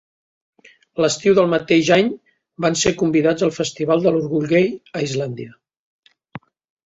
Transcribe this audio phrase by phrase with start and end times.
[1.03, 2.07] L'estiu del mateix any
[2.65, 4.67] van ser convidats al festival de l'orgull gai
[5.01, 5.53] a Islàndia.